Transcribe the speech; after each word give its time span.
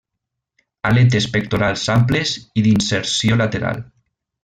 Aletes 0.91 1.27
pectorals 1.35 1.83
amples 1.97 2.33
i 2.61 2.65
d'inserció 2.71 3.39
lateral. 3.45 3.87